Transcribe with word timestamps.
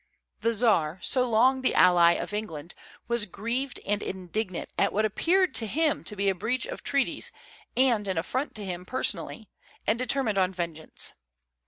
The 0.39 0.55
Czar, 0.55 0.97
so 1.03 1.29
long 1.29 1.61
the 1.61 1.75
ally 1.75 2.13
of 2.13 2.33
England, 2.33 2.73
was 3.07 3.25
grieved 3.27 3.79
and 3.85 4.01
indignant 4.01 4.71
at 4.75 4.91
what 4.91 5.05
appeared 5.05 5.53
to 5.53 5.67
him 5.67 6.03
to 6.05 6.15
be 6.15 6.27
a 6.27 6.33
breach 6.33 6.65
of 6.65 6.81
treaties 6.81 7.31
and 7.77 8.07
an 8.07 8.17
affront 8.17 8.55
to 8.55 8.65
him 8.65 8.83
personally, 8.83 9.47
and 9.85 9.99
determined 9.99 10.39
on 10.39 10.55
vengeance. 10.55 11.13